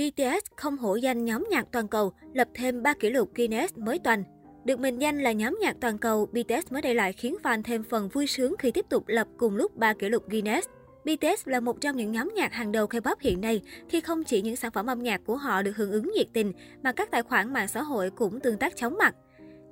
BTS 0.00 0.44
không 0.56 0.76
hổ 0.76 0.96
danh 0.96 1.24
nhóm 1.24 1.46
nhạc 1.50 1.66
toàn 1.72 1.88
cầu, 1.88 2.12
lập 2.32 2.48
thêm 2.54 2.82
3 2.82 2.94
kỷ 2.94 3.10
lục 3.10 3.34
Guinness 3.34 3.76
mới 3.76 3.98
toàn. 3.98 4.24
Được 4.64 4.80
mệnh 4.80 4.98
danh 4.98 5.22
là 5.22 5.32
nhóm 5.32 5.58
nhạc 5.60 5.76
toàn 5.80 5.98
cầu, 5.98 6.26
BTS 6.26 6.72
mới 6.72 6.82
đây 6.82 6.94
lại 6.94 7.12
khiến 7.12 7.36
fan 7.42 7.62
thêm 7.62 7.82
phần 7.82 8.08
vui 8.08 8.26
sướng 8.26 8.54
khi 8.58 8.70
tiếp 8.70 8.86
tục 8.88 9.04
lập 9.06 9.26
cùng 9.38 9.56
lúc 9.56 9.76
3 9.76 9.92
kỷ 9.92 10.08
lục 10.08 10.28
Guinness. 10.28 10.68
BTS 11.04 11.48
là 11.48 11.60
một 11.60 11.80
trong 11.80 11.96
những 11.96 12.12
nhóm 12.12 12.32
nhạc 12.34 12.52
hàng 12.52 12.72
đầu 12.72 12.86
K-pop 12.86 13.14
hiện 13.20 13.40
nay 13.40 13.62
khi 13.88 14.00
không 14.00 14.24
chỉ 14.24 14.42
những 14.42 14.56
sản 14.56 14.70
phẩm 14.72 14.86
âm 14.86 15.02
nhạc 15.02 15.20
của 15.26 15.36
họ 15.36 15.62
được 15.62 15.76
hưởng 15.76 15.92
ứng 15.92 16.10
nhiệt 16.16 16.26
tình 16.32 16.52
mà 16.82 16.92
các 16.92 17.10
tài 17.10 17.22
khoản 17.22 17.52
mạng 17.52 17.68
xã 17.68 17.82
hội 17.82 18.10
cũng 18.10 18.40
tương 18.40 18.58
tác 18.58 18.76
chóng 18.76 18.98
mặt. 18.98 19.14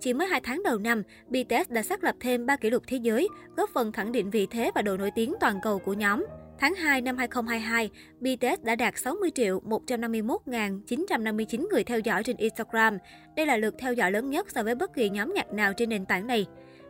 Chỉ 0.01 0.15
mới 0.15 0.29
2 0.29 0.41
tháng 0.41 0.63
đầu 0.63 0.79
năm, 0.79 1.03
BTS 1.29 1.71
đã 1.71 1.83
xác 1.83 2.05
lập 2.05 2.15
thêm 2.21 2.47
3 2.47 2.57
kỷ 2.57 2.71
lục 2.71 2.83
thế 2.87 2.97
giới, 2.97 3.29
góp 3.57 3.71
phần 3.71 3.93
khẳng 3.93 4.13
định 4.13 4.31
vị 4.31 4.47
thế 4.51 4.71
và 4.75 4.83
độ 4.83 4.97
nổi 4.97 5.11
tiếng 5.15 5.35
toàn 5.41 5.61
cầu 5.63 5.79
của 5.79 5.93
nhóm. 5.93 6.25
Tháng 6.61 6.75
2 6.75 7.01
năm 7.01 7.17
2022, 7.17 7.91
BTS 8.21 8.65
đã 8.65 8.75
đạt 8.75 8.99
60 8.99 9.31
triệu 9.35 9.61
151.959 9.61 11.69
người 11.71 11.85
theo 11.85 11.99
dõi 11.99 12.25
trên 12.25 12.37
Instagram. 12.37 12.99
Đây 13.37 13.47
là 13.47 13.57
lượt 13.57 13.75
theo 13.79 13.93
dõi 13.93 14.11
lớn 14.11 14.31
nhất 14.31 14.51
so 14.51 14.63
với 14.63 14.75
bất 14.75 14.95
kỳ 14.95 15.11
nhóm 15.11 15.33
nhạc 15.35 15.53
nào 15.53 15.73
trên 15.73 15.89
nền 15.89 16.07
tảng 16.07 16.27
này. 16.27 16.47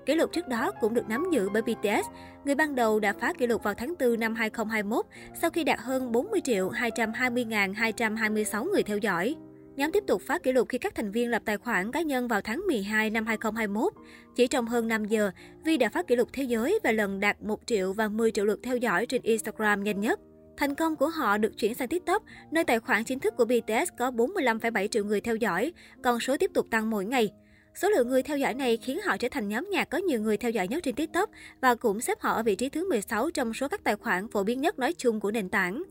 Kỷ 0.07 0.15
lục 0.15 0.33
trước 0.33 0.49
đó 0.49 0.73
cũng 0.81 0.95
được 0.95 1.09
nắm 1.09 1.25
giữ 1.33 1.49
bởi 1.53 1.63
BTS. 1.63 2.09
Người 2.45 2.55
ban 2.55 2.75
đầu 2.75 3.01
đã 3.01 3.13
phá 3.13 3.33
kỷ 3.33 3.47
lục 3.47 3.63
vào 3.63 3.75
tháng 3.75 3.95
4 4.01 4.21
năm 4.21 4.35
2021 4.35 5.07
sau 5.41 5.51
khi 5.51 5.65
đạt 5.65 5.79
hơn 5.79 6.13
40 6.13 6.41
triệu 6.45 6.71
220.226 6.71 8.73
người 8.73 8.83
theo 8.83 8.99
dõi. 8.99 9.37
Nhóm 9.79 9.93
tiếp 9.93 10.05
tục 10.07 10.23
phá 10.27 10.39
kỷ 10.39 10.53
lục 10.53 10.69
khi 10.69 10.79
các 10.79 10.95
thành 10.95 11.11
viên 11.11 11.31
lập 11.31 11.43
tài 11.45 11.57
khoản 11.57 11.93
cá 11.93 12.03
nhân 12.03 12.29
vào 12.29 12.41
tháng 12.41 12.67
12 12.67 13.11
năm 13.11 13.27
2021. 13.27 13.93
Chỉ 14.37 14.47
trong 14.47 14.67
hơn 14.67 14.89
5 14.89 15.05
giờ, 15.05 15.31
Vi 15.65 15.77
đã 15.77 15.89
phá 15.89 16.03
kỷ 16.03 16.17
lục 16.17 16.29
thế 16.33 16.43
giới 16.43 16.79
và 16.85 16.93
lần 16.93 17.21
đạt 17.21 17.43
1 17.43 17.61
triệu 17.67 17.93
và 17.93 18.09
10 18.09 18.31
triệu 18.31 18.45
lượt 18.45 18.61
theo 18.63 18.77
dõi 18.77 19.07
trên 19.07 19.23
Instagram 19.23 19.85
nhanh 19.85 20.01
nhất. 20.01 20.21
Thành 20.57 20.75
công 20.75 20.97
của 20.97 21.09
họ 21.09 21.39
được 21.39 21.53
chuyển 21.59 21.75
sang 21.75 21.89
TikTok, 21.89 22.23
nơi 22.51 22.65
tài 22.65 22.81
khoản 22.81 23.05
chính 23.05 23.19
thức 23.19 23.35
của 23.37 23.45
BTS 23.45 23.91
có 23.99 24.11
45,7 24.11 24.87
triệu 24.87 25.05
người 25.05 25.21
theo 25.21 25.37
dõi, 25.37 25.73
con 26.03 26.21
số 26.21 26.37
tiếp 26.37 26.51
tục 26.55 26.67
tăng 26.71 26.91
mỗi 26.91 27.05
ngày. 27.05 27.31
Số 27.75 27.89
lượng 27.89 28.09
người 28.09 28.23
theo 28.23 28.39
dõi 28.39 28.55
này 28.55 28.77
khiến 28.77 29.01
họ 29.01 29.17
trở 29.17 29.29
thành 29.31 29.49
nhóm 29.49 29.69
nhạc 29.71 29.91
có 29.91 29.99
nhiều 29.99 30.21
người 30.21 30.37
theo 30.37 30.51
dõi 30.51 30.69
nhất 30.69 30.83
trên 30.83 30.95
TikTok 30.95 31.31
và 31.61 31.75
cũng 31.75 32.01
xếp 32.01 32.21
họ 32.21 32.33
ở 32.33 32.43
vị 32.43 32.57
trí 32.57 32.69
thứ 32.69 32.89
16 32.89 33.31
trong 33.31 33.55
số 33.55 33.69
các 33.69 33.85
tài 33.85 33.97
khoản 33.97 34.29
phổ 34.29 34.45
biến 34.45 34.61
nhất 34.61 34.79
nói 34.79 34.93
chung 34.93 35.21
của 35.21 35.31
nền 35.31 35.49
tảng. 35.49 35.83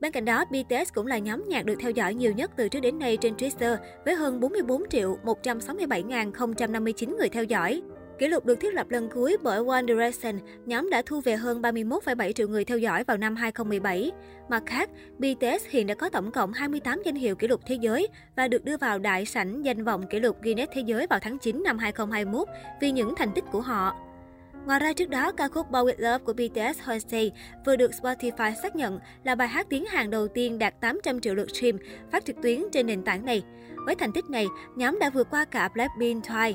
Bên 0.00 0.12
cạnh 0.12 0.24
đó, 0.24 0.44
BTS 0.44 0.92
cũng 0.94 1.06
là 1.06 1.18
nhóm 1.18 1.44
nhạc 1.48 1.64
được 1.64 1.74
theo 1.80 1.90
dõi 1.90 2.14
nhiều 2.14 2.32
nhất 2.32 2.50
từ 2.56 2.68
trước 2.68 2.80
đến 2.80 2.98
nay 2.98 3.16
trên 3.16 3.34
Twitter 3.34 3.76
với 4.04 4.14
hơn 4.14 4.40
44 4.40 4.82
triệu 4.90 5.18
167.059 5.24 7.16
người 7.16 7.28
theo 7.28 7.44
dõi. 7.44 7.82
Kỷ 8.18 8.28
lục 8.28 8.46
được 8.46 8.60
thiết 8.60 8.74
lập 8.74 8.90
lần 8.90 9.08
cuối 9.14 9.36
bởi 9.42 9.64
One 9.68 9.82
Direction, 9.88 10.38
nhóm 10.66 10.90
đã 10.90 11.02
thu 11.06 11.20
về 11.20 11.36
hơn 11.36 11.62
31,7 11.62 12.32
triệu 12.32 12.48
người 12.48 12.64
theo 12.64 12.78
dõi 12.78 13.04
vào 13.04 13.16
năm 13.16 13.36
2017. 13.36 14.12
Mặt 14.48 14.62
khác, 14.66 14.90
BTS 15.18 15.64
hiện 15.68 15.86
đã 15.86 15.94
có 15.94 16.08
tổng 16.08 16.30
cộng 16.30 16.52
28 16.52 17.02
danh 17.04 17.14
hiệu 17.14 17.36
kỷ 17.36 17.48
lục 17.48 17.60
thế 17.66 17.74
giới 17.74 18.08
và 18.36 18.48
được 18.48 18.64
đưa 18.64 18.76
vào 18.76 18.98
đại 18.98 19.24
sảnh 19.24 19.62
danh 19.62 19.84
vọng 19.84 20.06
kỷ 20.10 20.20
lục 20.20 20.42
Guinness 20.42 20.72
Thế 20.74 20.82
giới 20.86 21.06
vào 21.06 21.18
tháng 21.22 21.38
9 21.38 21.62
năm 21.62 21.78
2021 21.78 22.48
vì 22.80 22.90
những 22.90 23.14
thành 23.16 23.32
tích 23.34 23.44
của 23.52 23.60
họ. 23.60 23.96
Ngoài 24.66 24.80
ra 24.80 24.92
trước 24.92 25.10
đó, 25.10 25.32
ca 25.32 25.48
khúc 25.48 25.70
Bow 25.70 25.86
With 25.86 25.94
Love 25.98 26.24
của 26.24 26.32
BTS 26.32 26.80
Halsey 26.80 27.32
vừa 27.66 27.76
được 27.76 27.90
Spotify 27.90 28.54
xác 28.62 28.76
nhận 28.76 28.98
là 29.24 29.34
bài 29.34 29.48
hát 29.48 29.66
tiếng 29.70 29.84
Hàn 29.84 30.10
đầu 30.10 30.28
tiên 30.28 30.58
đạt 30.58 30.74
800 30.80 31.20
triệu 31.20 31.34
lượt 31.34 31.50
stream 31.50 31.76
phát 32.12 32.24
trực 32.24 32.36
tuyến 32.42 32.62
trên 32.72 32.86
nền 32.86 33.02
tảng 33.02 33.24
này. 33.24 33.42
Với 33.86 33.94
thành 33.94 34.12
tích 34.12 34.30
này, 34.30 34.46
nhóm 34.76 34.98
đã 34.98 35.10
vượt 35.10 35.26
qua 35.30 35.44
cả 35.44 35.68
Blackpink 35.74 36.24
Twice. 36.24 36.54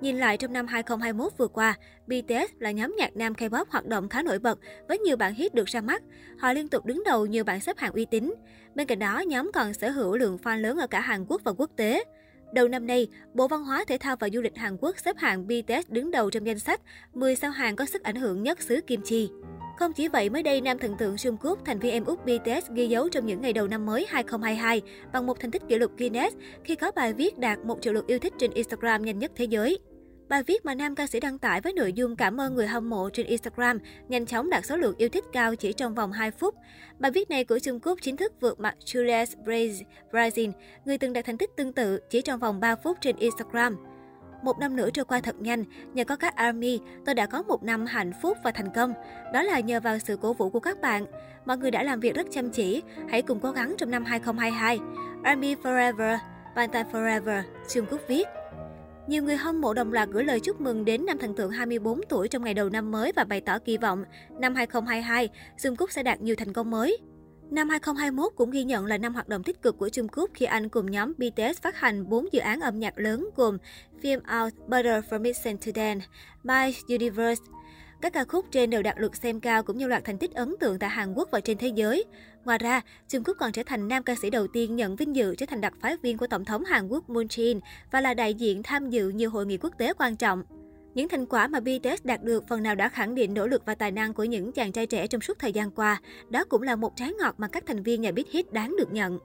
Nhìn 0.00 0.18
lại 0.18 0.36
trong 0.36 0.52
năm 0.52 0.66
2021 0.66 1.32
vừa 1.38 1.48
qua, 1.48 1.74
BTS 2.06 2.52
là 2.58 2.70
nhóm 2.70 2.94
nhạc 2.98 3.16
nam 3.16 3.32
K-pop 3.32 3.64
hoạt 3.70 3.86
động 3.86 4.08
khá 4.08 4.22
nổi 4.22 4.38
bật 4.38 4.58
với 4.88 4.98
nhiều 4.98 5.16
bản 5.16 5.34
hit 5.34 5.54
được 5.54 5.66
ra 5.66 5.80
mắt. 5.80 6.02
Họ 6.38 6.52
liên 6.52 6.68
tục 6.68 6.86
đứng 6.86 7.02
đầu 7.04 7.26
nhiều 7.26 7.44
bảng 7.44 7.60
xếp 7.60 7.78
hạng 7.78 7.92
uy 7.92 8.04
tín. 8.04 8.34
Bên 8.74 8.86
cạnh 8.86 8.98
đó, 8.98 9.20
nhóm 9.26 9.50
còn 9.54 9.74
sở 9.74 9.90
hữu 9.90 10.16
lượng 10.16 10.38
fan 10.42 10.60
lớn 10.60 10.78
ở 10.78 10.86
cả 10.86 11.00
Hàn 11.00 11.24
Quốc 11.28 11.40
và 11.44 11.52
quốc 11.52 11.70
tế. 11.76 12.04
Đầu 12.52 12.68
năm 12.68 12.86
nay, 12.86 13.08
Bộ 13.34 13.48
Văn 13.48 13.64
hóa, 13.64 13.84
Thể 13.88 13.98
thao 13.98 14.16
và 14.16 14.28
Du 14.32 14.40
lịch 14.40 14.56
Hàn 14.56 14.76
Quốc 14.80 14.98
xếp 14.98 15.16
hạng 15.16 15.46
BTS 15.46 15.88
đứng 15.88 16.10
đầu 16.10 16.30
trong 16.30 16.46
danh 16.46 16.58
sách 16.58 16.80
10 17.14 17.36
sao 17.36 17.50
hàng 17.50 17.76
có 17.76 17.86
sức 17.86 18.02
ảnh 18.02 18.16
hưởng 18.16 18.42
nhất 18.42 18.62
xứ 18.62 18.80
Kim 18.86 19.00
Chi. 19.04 19.30
Không 19.78 19.92
chỉ 19.92 20.08
vậy, 20.08 20.30
mới 20.30 20.42
đây 20.42 20.60
nam 20.60 20.78
thần 20.78 20.96
tượng 20.98 21.14
Jungkook, 21.14 21.56
thành 21.64 21.78
viên 21.78 21.92
em 21.92 22.04
út 22.04 22.18
BTS 22.24 22.70
ghi 22.70 22.86
dấu 22.86 23.08
trong 23.08 23.26
những 23.26 23.40
ngày 23.40 23.52
đầu 23.52 23.68
năm 23.68 23.86
mới 23.86 24.06
2022 24.08 24.82
bằng 25.12 25.26
một 25.26 25.40
thành 25.40 25.50
tích 25.50 25.62
kỷ 25.68 25.78
lục 25.78 25.92
Guinness 25.98 26.36
khi 26.64 26.74
có 26.74 26.90
bài 26.90 27.12
viết 27.12 27.38
đạt 27.38 27.58
1 27.58 27.78
triệu 27.80 27.92
lượt 27.92 28.06
yêu 28.06 28.18
thích 28.18 28.32
trên 28.38 28.50
Instagram 28.50 29.04
nhanh 29.04 29.18
nhất 29.18 29.32
thế 29.36 29.44
giới. 29.44 29.78
Bài 30.28 30.42
viết 30.42 30.64
mà 30.64 30.74
nam 30.74 30.94
ca 30.94 31.06
sĩ 31.06 31.20
đăng 31.20 31.38
tải 31.38 31.60
với 31.60 31.72
nội 31.72 31.92
dung 31.92 32.16
cảm 32.16 32.40
ơn 32.40 32.54
người 32.54 32.66
hâm 32.66 32.90
mộ 32.90 33.10
trên 33.10 33.26
Instagram 33.26 33.78
nhanh 34.08 34.26
chóng 34.26 34.50
đạt 34.50 34.66
số 34.66 34.76
lượng 34.76 34.94
yêu 34.98 35.08
thích 35.08 35.24
cao 35.32 35.56
chỉ 35.56 35.72
trong 35.72 35.94
vòng 35.94 36.12
2 36.12 36.30
phút. 36.30 36.54
Bài 36.98 37.10
viết 37.10 37.30
này 37.30 37.44
của 37.44 37.58
Trung 37.58 37.80
Quốc 37.80 37.98
chính 38.02 38.16
thức 38.16 38.32
vượt 38.40 38.60
mặt 38.60 38.74
Julius 38.84 39.26
Brazil, 40.12 40.52
người 40.84 40.98
từng 40.98 41.12
đạt 41.12 41.24
thành 41.24 41.38
tích 41.38 41.50
tương 41.56 41.72
tự 41.72 42.00
chỉ 42.10 42.20
trong 42.22 42.40
vòng 42.40 42.60
3 42.60 42.76
phút 42.76 42.98
trên 43.00 43.16
Instagram. 43.16 43.76
Một 44.42 44.58
năm 44.58 44.76
nữa 44.76 44.88
trôi 44.90 45.04
qua 45.04 45.20
thật 45.20 45.34
nhanh, 45.40 45.64
nhờ 45.94 46.04
có 46.04 46.16
các 46.16 46.36
ARMY, 46.36 46.80
tôi 47.06 47.14
đã 47.14 47.26
có 47.26 47.42
một 47.42 47.62
năm 47.62 47.86
hạnh 47.86 48.12
phúc 48.22 48.38
và 48.44 48.50
thành 48.50 48.72
công. 48.74 48.92
Đó 49.32 49.42
là 49.42 49.60
nhờ 49.60 49.80
vào 49.80 49.98
sự 49.98 50.16
cổ 50.16 50.32
vũ 50.32 50.50
của 50.50 50.60
các 50.60 50.80
bạn. 50.80 51.06
Mọi 51.44 51.58
người 51.58 51.70
đã 51.70 51.82
làm 51.82 52.00
việc 52.00 52.14
rất 52.14 52.26
chăm 52.30 52.50
chỉ, 52.50 52.82
hãy 53.08 53.22
cùng 53.22 53.40
cố 53.40 53.50
gắng 53.50 53.74
trong 53.78 53.90
năm 53.90 54.04
2022. 54.04 54.78
ARMY 55.22 55.54
Forever, 55.54 56.18
Bantai 56.56 56.84
Forever, 56.92 57.42
Trung 57.68 57.86
Quốc 57.90 58.00
viết. 58.08 58.28
Nhiều 59.06 59.22
người 59.22 59.36
hâm 59.36 59.60
mộ 59.60 59.74
đồng 59.74 59.92
loạt 59.92 60.08
gửi 60.08 60.24
lời 60.24 60.40
chúc 60.40 60.60
mừng 60.60 60.84
đến 60.84 61.06
nam 61.06 61.18
thần 61.18 61.34
tượng 61.34 61.50
24 61.50 62.00
tuổi 62.08 62.28
trong 62.28 62.44
ngày 62.44 62.54
đầu 62.54 62.68
năm 62.68 62.90
mới 62.90 63.12
và 63.16 63.24
bày 63.24 63.40
tỏ 63.40 63.58
kỳ 63.58 63.78
vọng 63.78 64.04
năm 64.40 64.54
2022, 64.54 65.28
Jungkook 65.58 65.86
sẽ 65.90 66.02
đạt 66.02 66.20
nhiều 66.20 66.34
thành 66.38 66.52
công 66.52 66.70
mới. 66.70 66.98
Năm 67.50 67.68
2021 67.68 68.32
cũng 68.36 68.50
ghi 68.50 68.64
nhận 68.64 68.86
là 68.86 68.98
năm 68.98 69.14
hoạt 69.14 69.28
động 69.28 69.42
tích 69.42 69.62
cực 69.62 69.78
của 69.78 69.88
Trung 69.88 70.08
Quốc 70.08 70.30
khi 70.34 70.46
anh 70.46 70.68
cùng 70.68 70.90
nhóm 70.90 71.12
BTS 71.16 71.62
phát 71.62 71.76
hành 71.76 72.08
4 72.08 72.32
dự 72.32 72.40
án 72.40 72.60
âm 72.60 72.78
nhạc 72.78 72.98
lớn 72.98 73.28
gồm 73.36 73.58
Film 74.02 74.44
Out, 74.44 74.52
Better 74.68 75.04
From 75.04 75.20
Mission 75.20 75.56
to 75.56 75.72
Dance, 75.74 76.06
My 76.42 76.74
Universe, 76.88 77.42
các 78.00 78.12
ca 78.12 78.24
khúc 78.24 78.46
trên 78.50 78.70
đều 78.70 78.82
đạt 78.82 79.00
lượt 79.00 79.16
xem 79.16 79.40
cao 79.40 79.62
cũng 79.62 79.78
như 79.78 79.86
loạt 79.86 80.04
thành 80.04 80.18
tích 80.18 80.34
ấn 80.34 80.54
tượng 80.60 80.78
tại 80.78 80.90
Hàn 80.90 81.14
Quốc 81.14 81.28
và 81.32 81.40
trên 81.40 81.58
thế 81.58 81.68
giới. 81.68 82.04
Ngoài 82.44 82.58
ra, 82.58 82.80
Jungkook 83.08 83.22
Quốc 83.24 83.36
còn 83.40 83.52
trở 83.52 83.62
thành 83.66 83.88
nam 83.88 84.02
ca 84.02 84.14
sĩ 84.14 84.30
đầu 84.30 84.46
tiên 84.46 84.76
nhận 84.76 84.96
vinh 84.96 85.16
dự 85.16 85.34
trở 85.34 85.46
thành 85.46 85.60
đặc 85.60 85.74
phái 85.80 85.96
viên 85.96 86.18
của 86.18 86.26
Tổng 86.26 86.44
thống 86.44 86.64
Hàn 86.64 86.88
Quốc 86.88 87.10
Moon 87.10 87.26
Jae-in 87.26 87.60
và 87.90 88.00
là 88.00 88.14
đại 88.14 88.34
diện 88.34 88.62
tham 88.62 88.90
dự 88.90 89.08
nhiều 89.08 89.30
hội 89.30 89.46
nghị 89.46 89.56
quốc 89.56 89.72
tế 89.78 89.92
quan 89.92 90.16
trọng. 90.16 90.42
Những 90.94 91.08
thành 91.08 91.26
quả 91.26 91.48
mà 91.48 91.60
BTS 91.60 92.04
đạt 92.04 92.22
được 92.22 92.48
phần 92.48 92.62
nào 92.62 92.74
đã 92.74 92.88
khẳng 92.88 93.14
định 93.14 93.34
nỗ 93.34 93.46
lực 93.46 93.62
và 93.66 93.74
tài 93.74 93.90
năng 93.90 94.14
của 94.14 94.24
những 94.24 94.52
chàng 94.52 94.72
trai 94.72 94.86
trẻ 94.86 95.06
trong 95.06 95.20
suốt 95.20 95.38
thời 95.38 95.52
gian 95.52 95.70
qua. 95.70 96.00
Đó 96.30 96.44
cũng 96.44 96.62
là 96.62 96.76
một 96.76 96.96
trái 96.96 97.12
ngọt 97.12 97.34
mà 97.38 97.48
các 97.48 97.64
thành 97.66 97.82
viên 97.82 98.00
nhà 98.00 98.12
Big 98.12 98.26
Hit 98.30 98.52
đáng 98.52 98.74
được 98.78 98.92
nhận. 98.92 99.18